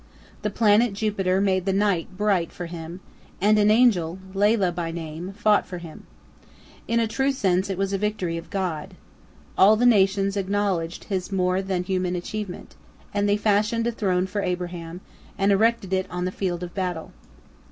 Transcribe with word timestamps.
The 0.41 0.49
planet 0.49 0.93
Jupiter 0.93 1.39
made 1.39 1.65
the 1.67 1.73
night 1.73 2.17
bright 2.17 2.51
for 2.51 2.65
him, 2.65 3.01
and 3.39 3.59
an 3.59 3.69
angel, 3.69 4.17
Lailah 4.33 4.73
by 4.73 4.89
name, 4.89 5.31
fought 5.33 5.67
for 5.67 5.77
him. 5.77 6.07
In 6.87 6.99
a 6.99 7.05
true 7.05 7.31
sense, 7.31 7.69
it 7.69 7.77
was 7.77 7.93
a 7.93 7.99
victory 7.99 8.35
of 8.35 8.49
God. 8.49 8.95
All 9.59 9.75
the 9.75 9.85
nations 9.85 10.35
acknowledged 10.35 11.03
his 11.03 11.31
more 11.31 11.61
than 11.61 11.83
human 11.83 12.15
achievement, 12.15 12.73
and 13.13 13.29
they 13.29 13.37
fashioned 13.37 13.85
a 13.85 13.91
throne 13.91 14.25
for 14.25 14.41
Abraham, 14.41 15.01
and 15.37 15.51
erected 15.51 15.93
it 15.93 16.07
on 16.09 16.25
the 16.25 16.31
field 16.31 16.63
of 16.63 16.73
battle. 16.73 17.11